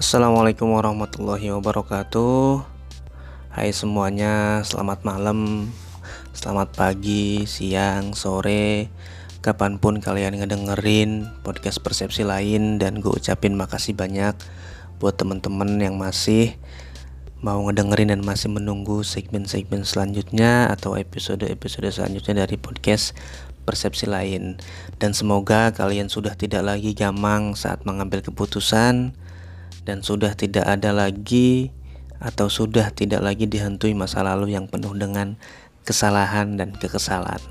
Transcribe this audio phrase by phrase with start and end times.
[0.00, 2.64] Assalamualaikum warahmatullahi wabarakatuh.
[3.52, 5.68] Hai semuanya, selamat malam
[6.32, 8.88] Selamat pagi, siang, sore.
[9.44, 14.32] Kapan pun kalian ngedengerin podcast persepsi lain Dan gue ucapin makasih banyak
[15.04, 16.56] Buat temen-temen yang masih
[17.44, 23.12] Mau ngedengerin dan masih menunggu segmen-segmen selanjutnya Atau episode-episode selanjutnya dari podcast
[23.68, 24.56] persepsi lain.
[24.96, 29.12] Dan semoga kalian sudah tidak lagi gamang saat mengambil keputusan
[29.90, 31.74] dan sudah tidak ada lagi
[32.22, 35.34] atau sudah tidak lagi dihantui masa lalu yang penuh dengan
[35.82, 37.42] kesalahan dan kekesalan.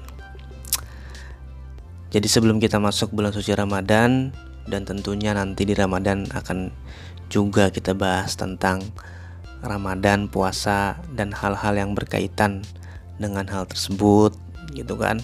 [2.15, 4.31] Jadi sebelum kita masuk bulan suci Ramadan
[4.71, 6.71] dan tentunya nanti di Ramadan akan
[7.27, 8.87] juga kita bahas tentang
[9.59, 12.63] Ramadan, puasa dan hal-hal yang berkaitan
[13.19, 14.31] dengan hal tersebut
[14.71, 15.19] gitu kan.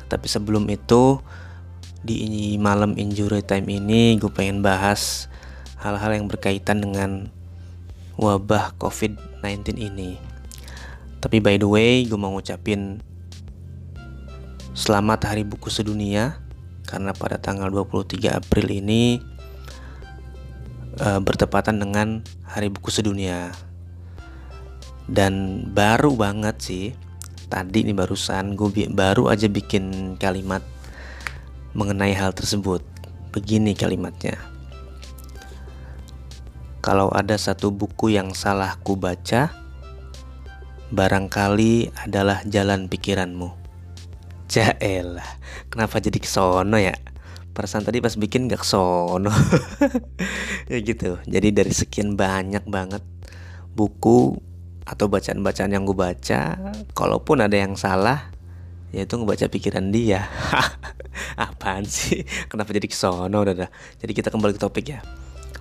[0.00, 1.20] Tetapi sebelum itu
[2.00, 5.27] di malam injury time ini gue pengen bahas
[5.78, 7.30] hal-hal yang berkaitan dengan
[8.18, 10.18] wabah COVID-19 ini.
[11.18, 13.02] Tapi by the way, gue mau ngucapin
[14.74, 16.38] selamat Hari Buku Sedunia
[16.86, 19.18] karena pada tanggal 23 April ini
[21.02, 23.54] uh, bertepatan dengan Hari Buku Sedunia.
[25.08, 26.84] Dan baru banget sih,
[27.48, 30.60] tadi nih barusan gue baru aja bikin kalimat
[31.72, 32.82] mengenai hal tersebut.
[33.30, 34.57] Begini kalimatnya.
[36.78, 39.50] Kalau ada satu buku yang salah ku baca,
[40.94, 43.50] barangkali adalah jalan pikiranmu.
[44.48, 45.26] Jaelah,
[45.68, 46.96] kenapa jadi kesono ya?
[47.52, 49.34] Perasaan tadi pas bikin gak kesono
[50.70, 53.02] Ya gitu, jadi dari sekian banyak banget
[53.74, 54.38] buku
[54.86, 56.56] atau bacaan-bacaan yang gue baca
[56.94, 58.30] Kalaupun ada yang salah,
[58.94, 60.30] yaitu ngebaca pikiran dia
[61.36, 62.24] Apaan sih?
[62.46, 63.70] Kenapa jadi kesono udah, udah.
[64.00, 65.02] Jadi kita kembali ke topik ya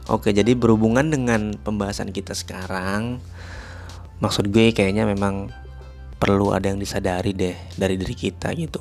[0.07, 3.19] Oke, jadi berhubungan dengan pembahasan kita sekarang,
[4.23, 5.51] maksud gue kayaknya memang
[6.15, 8.79] perlu ada yang disadari deh dari diri kita gitu.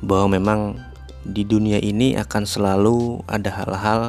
[0.00, 0.80] Bahwa memang
[1.28, 4.00] di dunia ini akan selalu ada hal-hal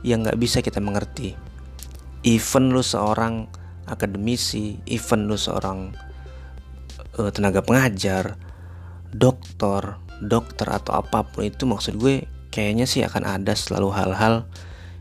[0.00, 1.36] yang nggak bisa kita mengerti.
[2.24, 3.44] Even lu seorang
[3.84, 5.92] akademisi, even lu seorang
[7.20, 8.40] uh, tenaga pengajar,
[9.12, 14.48] dokter, dokter atau apa pun itu maksud gue kayaknya sih akan ada selalu hal-hal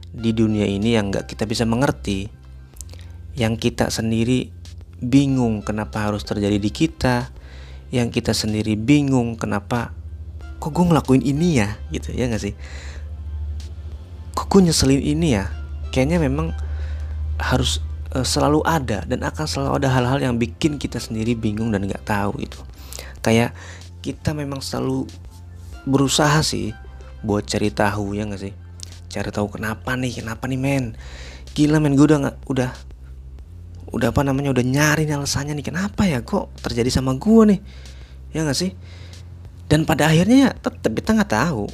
[0.10, 2.30] di dunia ini yang nggak kita bisa mengerti.
[3.38, 4.52] Yang kita sendiri
[5.00, 7.30] bingung kenapa harus terjadi di kita.
[7.90, 9.94] Yang kita sendiri bingung kenapa
[10.60, 11.78] kok gue ngelakuin ini ya?
[11.94, 12.54] Gitu ya nggak sih?
[14.38, 15.50] Kok gue nyeselin ini ya?
[15.90, 16.54] Kayaknya memang
[17.40, 17.82] harus
[18.14, 22.06] uh, selalu ada dan akan selalu ada hal-hal yang bikin kita sendiri bingung dan nggak
[22.06, 22.60] tahu itu.
[23.26, 23.56] Kayak
[24.06, 25.10] kita memang selalu
[25.88, 26.76] berusaha sih
[27.26, 28.54] buat cari tahu ya nggak sih
[29.10, 30.94] cari tahu kenapa nih kenapa nih men?
[31.58, 32.72] Gila men gue udah nggak udah
[33.90, 35.66] udah apa namanya udah nyari nih alasannya nih.
[35.66, 37.60] Kenapa ya kok terjadi sama gue nih?
[38.38, 38.72] Ya nggak sih?
[39.70, 41.66] Dan pada akhirnya ya tetap kita nggak tahu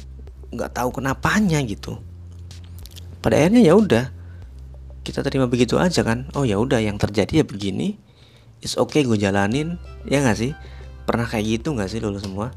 [0.56, 2.00] nggak tahu kenapanya gitu.
[3.20, 4.04] Pada akhirnya ya udah
[5.04, 6.26] kita terima begitu aja kan.
[6.32, 8.00] Oh ya udah yang terjadi ya begini
[8.64, 9.76] is okay gue jalanin.
[10.08, 10.52] Ya nggak sih?
[11.04, 12.50] Pernah kayak gitu nggak sih dulu semua?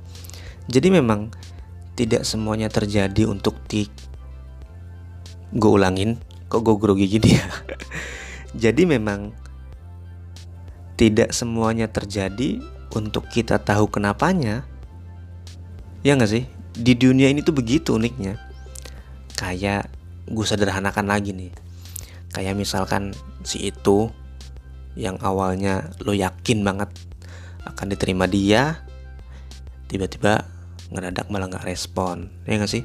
[0.71, 1.33] Jadi memang
[1.99, 3.89] tidak semuanya terjadi untuk di
[5.53, 6.21] gue ulangin.
[6.49, 7.45] Kok gue grogi gini ya?
[8.63, 9.33] Jadi memang
[10.97, 12.59] tidak semuanya terjadi
[12.93, 14.65] untuk kita tahu kenapanya.
[16.01, 16.43] Ya nggak sih?
[16.73, 18.37] Di dunia ini tuh begitu uniknya.
[19.37, 19.89] Kayak
[20.29, 21.53] gue sederhanakan lagi nih.
[22.33, 23.13] Kayak misalkan
[23.45, 24.09] si itu
[24.97, 26.89] yang awalnya lo yakin banget
[27.63, 28.83] akan diterima dia
[29.87, 30.45] tiba-tiba
[30.89, 32.33] ngedadak malah nggak respon.
[32.49, 32.83] Ya nggak sih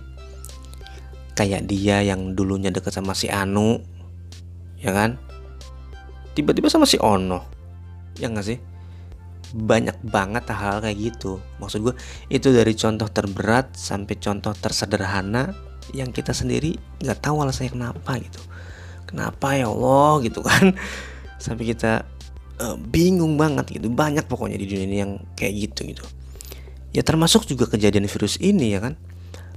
[1.35, 3.83] kayak dia yang dulunya deket sama si Anu
[4.79, 5.19] ya kan?
[6.35, 7.41] Tiba-tiba sama si Ono
[8.19, 8.59] ya nggak sih?
[9.55, 11.39] Banyak banget hal, hal kayak gitu.
[11.63, 11.95] Maksud gue
[12.31, 15.55] itu dari contoh terberat sampai contoh tersederhana
[15.95, 18.43] yang kita sendiri nggak tahu alasannya kenapa gitu.
[19.07, 20.75] Kenapa ya Allah gitu kan?
[21.45, 22.09] Sampai kita
[22.59, 23.93] uh, bingung banget gitu.
[23.93, 26.05] Banyak pokoknya di dunia ini yang kayak gitu gitu.
[26.91, 28.95] Ya termasuk juga kejadian virus ini ya kan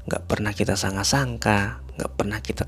[0.07, 2.63] nggak pernah kita sangka-sangka nggak pernah kita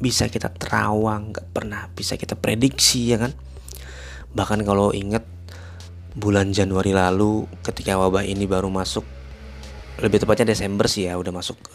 [0.00, 3.32] bisa kita terawang nggak pernah bisa kita prediksi ya kan?
[4.34, 5.22] Bahkan kalau inget
[6.14, 9.04] bulan Januari lalu ketika wabah ini baru masuk
[10.02, 11.74] lebih tepatnya Desember sih ya udah masuk ke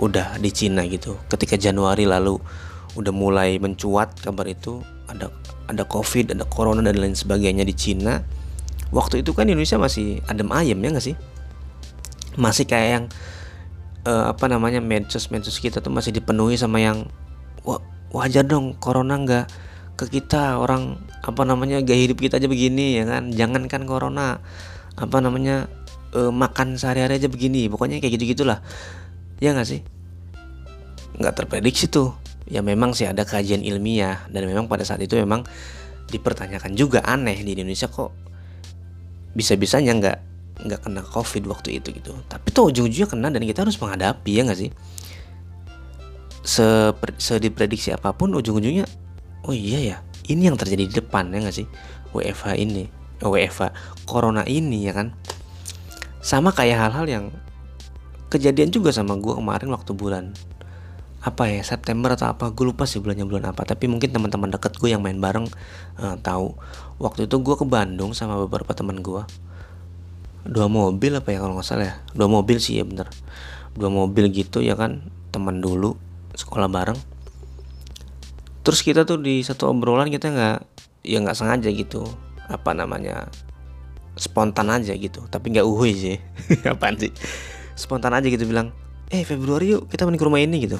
[0.00, 1.18] udah di Cina gitu.
[1.30, 2.40] Ketika Januari lalu
[2.98, 5.28] udah mulai mencuat kabar itu ada
[5.68, 8.20] ada covid ada corona dan lain sebagainya di Cina
[8.92, 11.16] waktu itu kan Indonesia masih adem ayem ya nggak sih?
[12.40, 13.04] Masih kayak yang
[14.06, 17.06] uh, apa namanya medsos medsos kita tuh masih dipenuhi sama yang
[18.12, 19.46] wajar dong corona nggak
[19.96, 23.32] ke kita orang apa namanya gaya hidup kita aja begini ya kan?
[23.32, 24.42] Jangankan corona
[24.98, 25.70] apa namanya
[26.12, 28.60] uh, makan sehari-hari aja begini pokoknya kayak gitu gitulah
[29.40, 29.80] ya nggak sih?
[31.16, 32.12] Nggak terprediksi tuh.
[32.50, 35.46] Ya memang sih ada kajian ilmiah dan memang pada saat itu memang
[36.10, 38.12] dipertanyakan juga aneh di Indonesia kok
[39.32, 40.18] bisa-bisanya nggak
[40.62, 42.14] nggak kena covid waktu itu gitu.
[42.30, 44.70] Tapi tuh ujung-ujungnya kena dan kita harus menghadapi ya nggak sih?
[46.42, 48.86] Se sediprediksi apa pun ujung-ujungnya
[49.46, 49.96] oh iya ya
[50.30, 51.66] ini yang terjadi di depan ya nggak sih?
[52.12, 52.86] WFH ini
[53.22, 53.74] WFH
[54.06, 55.14] corona ini ya kan?
[56.22, 57.24] Sama kayak hal-hal yang
[58.30, 60.32] kejadian juga sama gue kemarin waktu bulan
[61.22, 63.62] apa ya September atau apa gue lupa sih bulannya bulan apa.
[63.62, 65.46] Tapi mungkin teman-teman deket gue yang main bareng
[65.98, 66.54] uh, tahu.
[66.98, 69.22] Waktu itu gue ke Bandung sama beberapa teman gue
[70.42, 71.94] dua mobil apa ya kalau nggak salah ya?
[72.14, 73.06] Dua mobil sih ya bener.
[73.78, 75.10] Dua mobil gitu ya kan?
[75.30, 75.94] Teman dulu
[76.34, 76.98] sekolah bareng.
[78.62, 80.58] Terus kita tuh di satu obrolan kita nggak
[81.06, 82.02] ya nggak sengaja gitu.
[82.50, 83.30] Apa namanya?
[84.18, 85.24] Spontan aja gitu.
[85.30, 86.16] Tapi nggak uhui sih.
[86.70, 87.14] Apaan sih?
[87.78, 88.74] Spontan aja gitu bilang
[89.12, 90.78] eh Februari yuk kita main ke rumah ini gitu.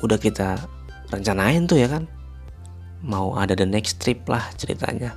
[0.00, 0.56] Udah kita
[1.12, 2.08] rencanain tuh ya kan?
[3.04, 5.12] Mau ada the next trip lah ceritanya.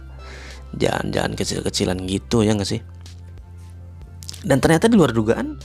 [0.75, 2.83] Jalan-jalan kecil-kecilan gitu ya nggak sih
[4.45, 5.57] dan ternyata di luar dugaan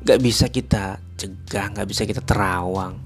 [0.00, 2.96] nggak bisa kita cegah nggak bisa kita terawang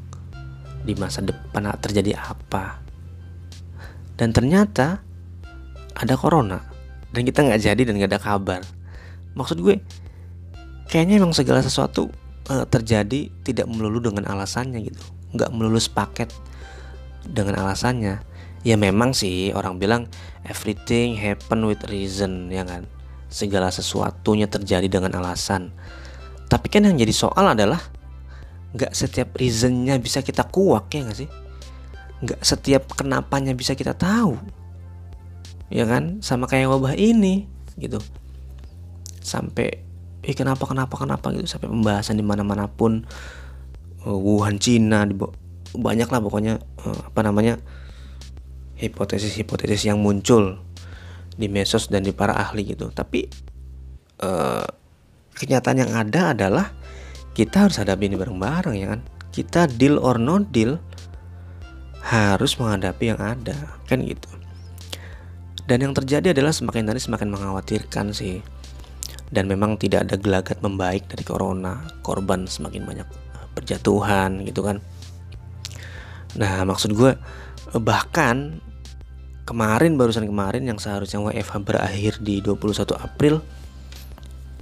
[0.87, 2.79] di masa depan terjadi apa.
[4.15, 5.03] Dan ternyata
[5.97, 6.61] ada corona
[7.11, 8.63] dan kita nggak jadi dan nggak ada kabar.
[9.35, 9.83] Maksud gue
[10.87, 12.13] kayaknya emang segala sesuatu
[12.47, 15.03] uh, terjadi tidak melulu dengan alasannya gitu.
[15.35, 16.31] Nggak melulu sepaket
[17.27, 18.23] dengan alasannya.
[18.61, 20.07] Ya memang sih orang bilang
[20.45, 22.85] everything happen with reason ya kan
[23.31, 25.71] segala sesuatunya terjadi dengan alasan.
[26.50, 27.79] Tapi kan yang jadi soal adalah
[28.75, 31.31] nggak setiap reasonnya bisa kita kuak ya nggak sih?
[32.27, 34.35] Nggak setiap kenapanya bisa kita tahu.
[35.71, 36.19] Ya kan?
[36.21, 37.47] Sama kayak wabah ini
[37.79, 38.03] gitu.
[39.23, 39.87] Sampai
[40.26, 41.31] eh kenapa kenapa kenapa?
[41.33, 41.47] gitu.
[41.47, 43.06] Sampai pembahasan di mana mana pun
[44.05, 45.06] uh, Wuhan Cina
[45.71, 47.62] banyak lah pokoknya uh, apa namanya
[48.75, 50.59] hipotesis hipotesis yang muncul
[51.41, 53.25] di medsos dan di para ahli gitu tapi
[54.21, 54.69] uh,
[55.33, 56.69] kenyataan yang ada adalah
[57.33, 59.01] kita harus hadapi ini bareng-bareng ya kan
[59.33, 60.77] kita deal or no deal
[62.05, 64.29] harus menghadapi yang ada kan gitu
[65.71, 68.43] dan yang terjadi adalah semakin hari semakin mengkhawatirkan sih.
[69.31, 71.87] Dan memang tidak ada gelagat membaik dari corona.
[72.03, 73.09] Korban semakin banyak
[73.55, 74.83] berjatuhan gitu kan.
[76.35, 77.15] Nah maksud gue
[77.79, 78.59] bahkan
[79.50, 83.43] kemarin barusan kemarin yang seharusnya WFH berakhir di 21 April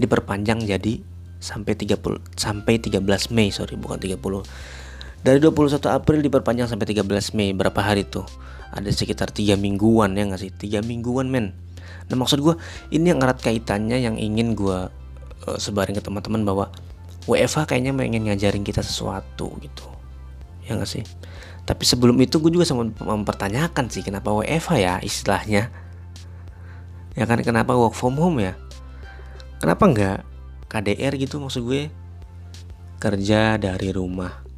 [0.00, 1.05] diperpanjang jadi
[1.37, 2.00] sampai 30
[2.32, 3.05] sampai 13
[3.37, 4.17] Mei sorry bukan 30
[5.20, 8.25] dari 21 April diperpanjang sampai 13 Mei berapa hari tuh?
[8.73, 10.52] Ada sekitar tiga mingguan ya nggak sih?
[10.55, 11.52] Tiga mingguan men.
[12.08, 12.55] Nah maksud gue
[12.94, 14.88] ini yang erat kaitannya yang ingin gue
[15.44, 16.70] uh, sebarin ke teman-teman bahwa
[17.29, 19.85] WFH kayaknya ingin ngajarin kita sesuatu gitu.
[20.64, 21.05] Ya nggak sih
[21.69, 25.69] tapi sebelum itu gue juga sama mempertanyakan sih kenapa WFH ya istilahnya?
[27.12, 28.56] Ya kan kenapa work from home ya?
[29.61, 30.19] Kenapa nggak
[30.73, 31.93] KDR gitu maksud gue?
[32.97, 34.49] Kerja dari rumah.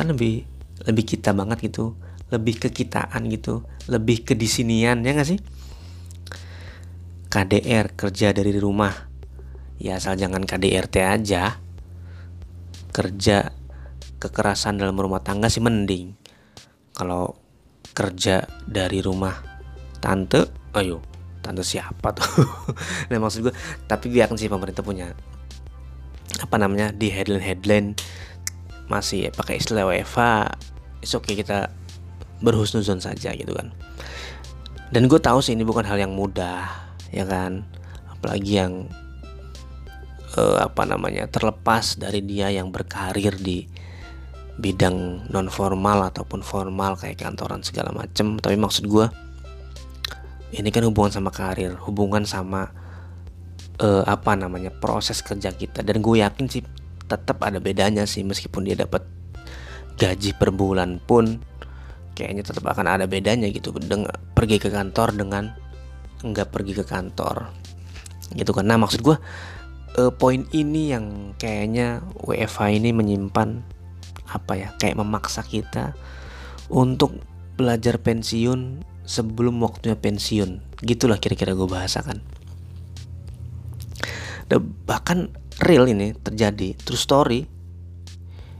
[0.00, 0.48] Kan lebih
[0.88, 1.92] lebih kita banget gitu.
[2.32, 3.60] Lebih ke kitaan gitu.
[3.92, 5.38] Lebih ke disinian ya gak sih?
[7.28, 9.12] KDR kerja dari rumah.
[9.76, 11.60] Ya asal jangan KDRT aja.
[12.96, 13.52] Kerja
[14.24, 16.25] kekerasan dalam rumah tangga sih mending
[16.96, 17.36] kalau
[17.92, 19.36] kerja dari rumah
[20.00, 21.04] tante ayo
[21.44, 22.24] tante siapa tuh?
[23.12, 25.12] Nah maksud gue tapi gue yakin sih pemerintah punya
[26.40, 27.88] apa namanya di headline headline
[28.88, 30.52] masih pakai istilah WFA
[31.06, 31.70] oke okay kita
[32.40, 33.70] berhusnuzon saja gitu kan.
[34.90, 36.66] Dan gue tahu sih ini bukan hal yang mudah
[37.12, 37.62] ya kan?
[38.10, 38.88] Apalagi yang
[40.36, 43.66] uh, apa namanya terlepas dari dia yang berkarir di
[44.56, 48.40] bidang non formal ataupun formal kayak kantoran segala macem.
[48.40, 49.06] Tapi maksud gue
[50.56, 52.72] ini kan hubungan sama karir hubungan sama
[53.82, 55.84] uh, apa namanya proses kerja kita.
[55.84, 56.64] Dan gue yakin sih
[57.06, 59.04] tetap ada bedanya sih meskipun dia dapat
[59.96, 61.40] gaji per bulan pun
[62.16, 63.76] kayaknya tetap akan ada bedanya gitu.
[63.76, 65.52] Dengan pergi ke kantor dengan
[66.24, 67.52] nggak pergi ke kantor.
[68.32, 69.16] Gitu nah maksud gue
[70.00, 73.75] uh, poin ini yang kayaknya WFH ini menyimpan
[74.26, 75.94] apa ya kayak memaksa kita
[76.70, 77.22] untuk
[77.56, 80.60] belajar pensiun sebelum waktunya pensiun.
[80.82, 82.20] Gitulah kira-kira gue bahasakan.
[84.46, 85.30] Dan bahkan
[85.62, 87.46] real ini terjadi true story.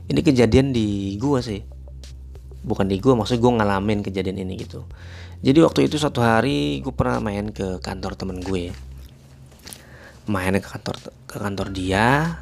[0.07, 1.61] Ini kejadian di gue sih.
[2.63, 4.87] Bukan di gue maksud gue ngalamin kejadian ini gitu.
[5.43, 8.73] Jadi waktu itu satu hari gue pernah main ke kantor temen gue.
[10.27, 10.95] Main ke kantor
[11.27, 12.39] ke kantor dia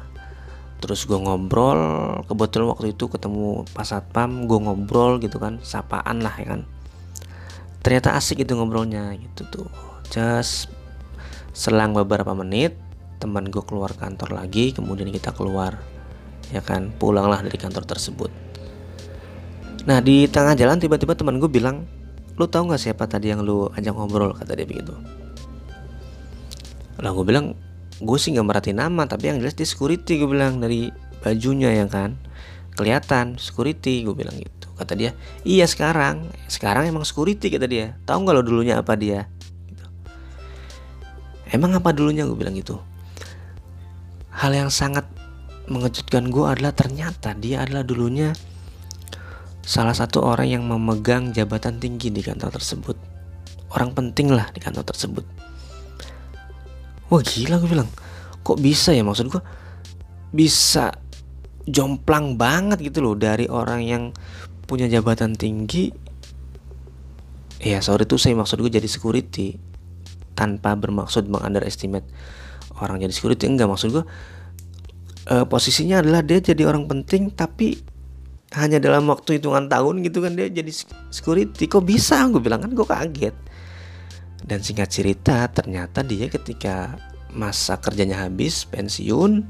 [0.76, 1.80] terus gue ngobrol
[2.28, 6.62] kebetulan waktu itu ketemu pas satpam gue ngobrol gitu kan sapaan lah ya kan.
[7.80, 9.68] Ternyata asik itu ngobrolnya gitu tuh.
[10.12, 10.68] Just
[11.56, 12.76] selang beberapa menit
[13.16, 15.80] teman gue keluar kantor lagi kemudian kita keluar
[16.52, 18.28] ya kan pulanglah dari kantor tersebut.
[19.88, 21.88] Nah di tengah jalan tiba-tiba teman gue bilang
[22.36, 24.36] lu tahu nggak siapa tadi yang lu ajak ngobrol?
[24.36, 24.92] kata dia begitu.
[27.00, 27.56] Lah gue bilang
[27.96, 30.92] gue sih nggak merhatiin nama tapi yang jelas dia security gue bilang dari
[31.24, 32.20] bajunya ya kan.
[32.76, 34.68] Kelihatan security gue bilang gitu.
[34.76, 35.16] Kata dia
[35.48, 36.28] iya sekarang.
[36.46, 37.96] Sekarang emang security kata dia.
[38.04, 39.24] Tahu nggak lo dulunya apa dia?
[39.64, 39.84] Gitu.
[41.56, 42.28] emang apa dulunya?
[42.28, 42.76] Gue bilang gitu.
[44.36, 45.08] Hal yang sangat
[45.66, 48.36] mengejutkan gue adalah ternyata dia adalah dulunya
[49.64, 53.00] salah satu orang yang memegang jabatan tinggi di kantor tersebut.
[53.72, 55.45] Orang penting lah di kantor tersebut
[57.10, 57.90] wah gila gue bilang.
[58.42, 59.42] Kok bisa ya maksud gue
[60.30, 60.94] bisa
[61.66, 64.02] jomplang banget gitu loh dari orang yang
[64.66, 65.90] punya jabatan tinggi.
[67.62, 69.58] Ya sorry tuh saya maksud gue jadi security
[70.36, 72.06] tanpa bermaksud mengunderestimate
[72.78, 73.50] orang jadi security.
[73.50, 74.04] Enggak maksud gue
[75.32, 77.80] uh, posisinya adalah dia jadi orang penting tapi
[78.54, 80.70] hanya dalam waktu hitungan tahun gitu kan dia jadi
[81.10, 81.66] security.
[81.66, 82.22] Kok bisa?
[82.30, 83.34] Gue bilang kan gue kaget
[84.44, 87.00] dan singkat cerita ternyata dia ketika
[87.32, 89.44] masa kerjanya habis pensiun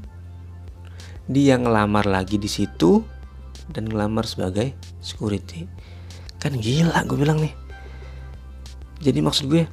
[1.27, 3.03] dia ngelamar lagi di situ
[3.71, 4.71] dan ngelamar sebagai
[5.03, 5.67] security.
[6.39, 7.51] Kan gila gue bilang nih.
[9.03, 9.67] Jadi maksud gue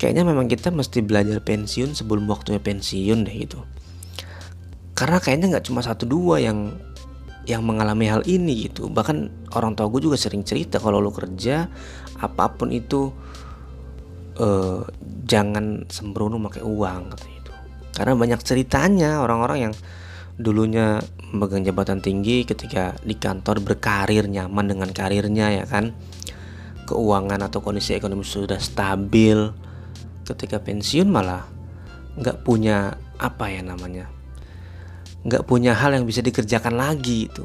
[0.00, 3.60] kayaknya memang kita mesti belajar pensiun sebelum waktunya pensiun deh gitu.
[4.96, 6.80] Karena kayaknya nggak cuma satu dua yang
[7.44, 8.88] yang mengalami hal ini gitu.
[8.88, 11.68] Bahkan orang tua gue juga sering cerita kalau lo kerja
[12.24, 13.12] apa pun itu
[14.38, 14.80] eh,
[15.24, 17.52] jangan sembrono pakai uang katanya itu.
[17.94, 19.74] Karena banyak ceritanya orang-orang yang
[20.34, 20.98] dulunya
[21.30, 25.94] memegang jabatan tinggi ketika di kantor berkarir nyaman dengan karirnya ya kan?
[26.84, 29.50] Keuangan atau kondisi ekonomi sudah stabil.
[30.24, 31.44] Ketika pensiun malah
[32.16, 34.14] nggak punya apa ya namanya
[35.24, 37.44] nggak punya hal yang bisa dikerjakan lagi itu.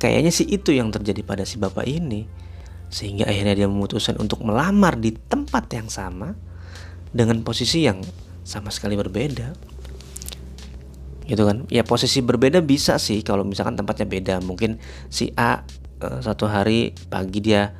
[0.00, 2.26] Kayaknya sih itu yang terjadi pada si bapak ini
[2.92, 6.36] sehingga akhirnya dia memutuskan untuk melamar di tempat yang sama
[7.08, 8.04] dengan posisi yang
[8.44, 9.56] sama sekali berbeda.
[11.24, 11.64] Gitu kan?
[11.72, 14.34] Ya posisi berbeda bisa sih kalau misalkan tempatnya beda.
[14.44, 14.76] Mungkin
[15.08, 15.64] si A
[16.04, 17.72] uh, satu hari pagi dia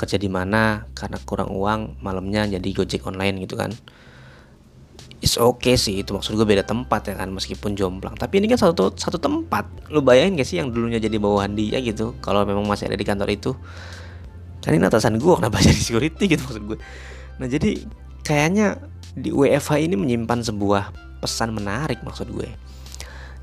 [0.00, 3.76] kerja di mana karena kurang uang malamnya jadi gojek online gitu kan.
[5.20, 8.16] Is okay sih itu maksud gue beda tempat ya kan meskipun jomplang.
[8.16, 9.68] Tapi ini kan satu satu tempat.
[9.92, 12.16] Lu bayangin gak sih yang dulunya jadi bawahan dia gitu?
[12.24, 13.52] Kalau memang masih ada di kantor itu
[14.66, 16.78] kan ini atasan gue kenapa jadi security gitu maksud gue
[17.38, 17.86] nah jadi
[18.26, 18.82] kayaknya
[19.14, 20.90] di WFH ini menyimpan sebuah
[21.22, 22.50] pesan menarik maksud gue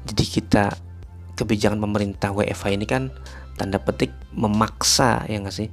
[0.04, 0.66] jadi kita
[1.34, 3.10] kebijakan pemerintah WFH ini kan
[3.56, 5.70] tanda petik memaksa ya nggak sih?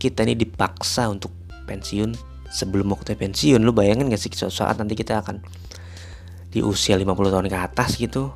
[0.00, 1.32] Kita ini dipaksa untuk
[1.68, 2.16] pensiun
[2.50, 3.60] sebelum waktu pensiun.
[3.60, 5.44] Lu bayangin gak sih suatu saat nanti kita akan
[6.50, 8.32] di usia 50 tahun ke atas gitu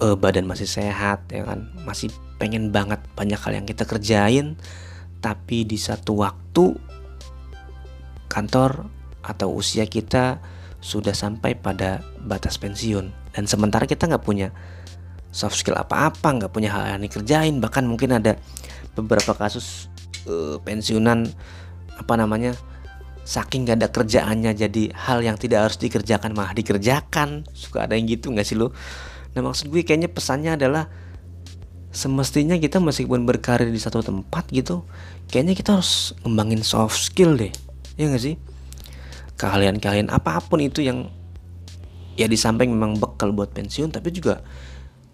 [0.00, 1.70] uh, badan masih sehat ya kan?
[1.86, 2.10] Masih
[2.40, 4.58] pengen banget banyak hal yang kita kerjain.
[5.22, 6.76] Tapi di satu waktu
[8.28, 8.90] kantor
[9.24, 10.42] atau usia kita
[10.84, 13.08] sudah sampai pada batas pensiun.
[13.32, 14.52] Dan sementara kita nggak punya
[15.32, 17.56] soft skill apa-apa nggak punya hal yang dikerjain.
[17.62, 18.36] Bahkan mungkin ada
[18.92, 19.88] beberapa kasus
[20.28, 21.30] uh, pensiunan
[21.94, 22.52] apa namanya
[23.24, 27.48] saking gak ada kerjaannya jadi hal yang tidak harus dikerjakan malah dikerjakan.
[27.56, 28.76] Suka ada yang gitu nggak sih lo
[29.34, 30.86] nah maksud gue kayaknya pesannya adalah
[31.94, 34.82] semestinya kita meskipun berkarir di satu tempat gitu
[35.30, 37.54] kayaknya kita harus ngembangin soft skill deh.
[37.94, 38.34] Ya nggak sih?
[39.38, 41.08] Keahlian-keahlian apa pun itu yang
[42.18, 44.42] ya di samping memang bekal buat pensiun tapi juga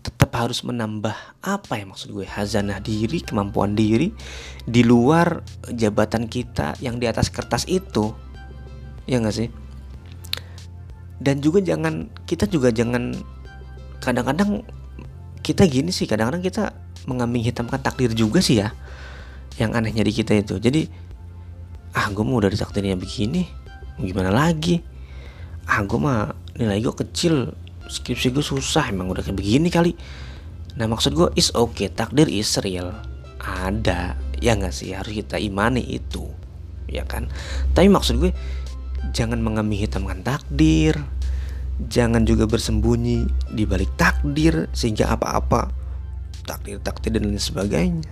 [0.01, 1.13] tetap harus menambah
[1.45, 2.25] apa ya maksud gue?
[2.25, 4.09] Hazanah diri kemampuan diri
[4.65, 8.17] di luar jabatan kita yang di atas kertas itu.
[9.05, 9.49] Ya nggak sih?
[11.21, 13.13] Dan juga jangan kita juga jangan
[14.01, 14.65] kadang-kadang
[15.41, 16.65] kita gini sih kadang-kadang kita
[17.09, 18.73] mengambing hitamkan takdir juga sih ya
[19.57, 20.57] yang anehnya di kita itu.
[20.57, 20.89] Jadi
[21.97, 23.45] ah gue mau dari takdirnya begini
[24.01, 24.81] gimana lagi?
[25.69, 27.53] Ah gue mah nilai gue kecil
[27.91, 29.93] skripsi gue susah emang udah kayak begini kali.
[30.81, 32.95] Nah maksud gue is okay takdir is real.
[33.41, 34.97] Ada ya nggak sih?
[34.97, 36.25] Harus kita imani itu
[36.89, 37.29] ya kan?
[37.77, 38.33] Tapi maksud gue
[39.13, 40.97] jangan mengambil hitamkan takdir
[41.89, 45.73] jangan juga bersembunyi di balik takdir sehingga apa-apa
[46.45, 48.11] takdir takdir dan lain sebagainya.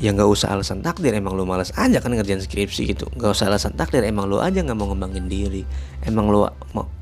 [0.00, 3.04] Ya nggak usah alasan takdir emang lu malas aja kan ngerjain skripsi gitu.
[3.16, 5.62] Nggak usah alasan takdir emang lu aja nggak mau ngembangin diri.
[6.04, 6.48] Emang lu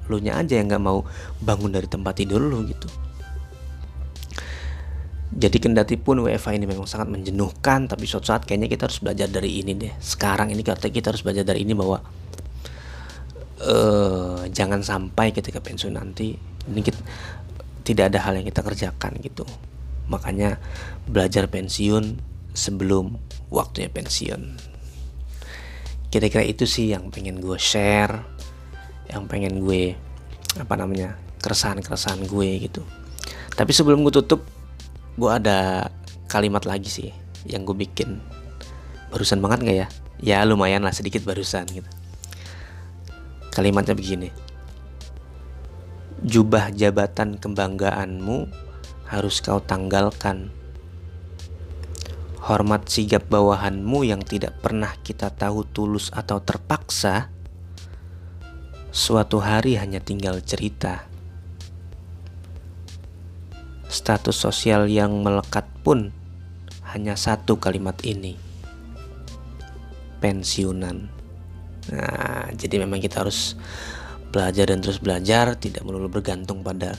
[0.09, 1.07] lu nya aja yang nggak mau
[1.39, 2.91] bangun dari tempat tidur lu gitu.
[5.29, 9.29] Jadi kendati pun WFA ini memang sangat menjenuhkan tapi suatu saat kayaknya kita harus belajar
[9.31, 9.93] dari ini deh.
[10.03, 12.03] Sekarang ini kita kita harus belajar dari ini bahwa
[13.63, 16.35] uh, jangan sampai ketika pensiun nanti
[16.69, 17.01] ini kita,
[17.83, 19.45] tidak ada hal yang kita kerjakan gitu.
[20.09, 20.61] Makanya
[21.09, 22.21] belajar pensiun
[22.53, 23.17] sebelum
[23.49, 24.57] waktunya pensiun.
[26.09, 28.25] Kira-kira itu sih yang pengen gue share
[29.09, 29.97] yang pengen gue
[30.61, 32.85] apa namanya keresahan-keresahan gue gitu.
[33.57, 34.45] Tapi sebelum gue tutup
[35.19, 35.89] gue ada
[36.29, 37.09] kalimat lagi sih
[37.49, 38.21] yang gue bikin.
[39.09, 39.89] Barusan banget nggak ya?
[40.19, 41.98] Ya lumayan lah sedikit barusan gitu
[43.59, 44.31] kalimatnya begini
[46.23, 48.47] jubah jabatan kebanggaanmu
[49.11, 50.55] harus kau tanggalkan
[52.39, 57.35] hormat sigap bawahanmu yang tidak pernah kita tahu tulus atau terpaksa
[58.95, 61.11] suatu hari hanya tinggal cerita
[63.89, 66.13] status sosial yang melekat pun
[66.93, 68.37] hanya satu kalimat ini.
[70.21, 71.18] Pensiunan.
[71.95, 73.57] Nah, jadi memang kita harus
[74.29, 76.93] belajar dan terus belajar, tidak melulu bergantung pada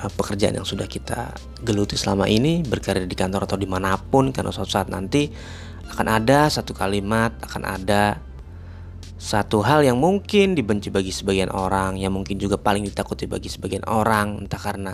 [0.00, 4.32] uh, pekerjaan yang sudah kita geluti selama ini, berkarir di kantor atau di mana pun,
[4.32, 5.28] karena suatu saat nanti
[5.92, 8.18] akan ada satu kalimat, akan ada
[9.16, 13.84] satu hal yang mungkin dibenci bagi sebagian orang, yang mungkin juga paling ditakuti bagi sebagian
[13.84, 14.92] orang, entah karena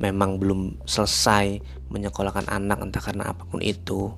[0.00, 1.60] memang belum selesai
[1.92, 4.08] menyekolahkan anak entah karena apa pun itu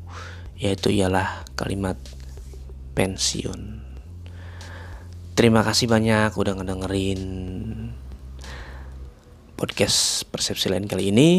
[0.54, 1.98] yaitu ialah kalimat
[2.94, 3.81] pensiun
[5.32, 7.22] terima kasih banyak udah ngedengerin
[9.56, 11.30] podcast persepsi lain kali ini.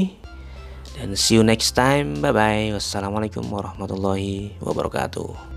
[0.93, 2.21] Dan see you next time.
[2.21, 5.52] Bye bye wassalamualaikum warahmatullahi wabarakatuh